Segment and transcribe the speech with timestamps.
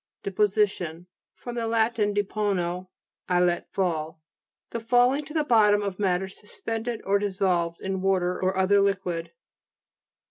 [0.23, 1.05] DEPOSITION
[1.35, 1.51] fr.
[1.51, 1.93] lat.
[1.93, 2.89] depono,
[3.29, 4.19] I let fall.
[4.71, 9.31] The falling to the bottom of matters suspended or dissolved in water or other liquid.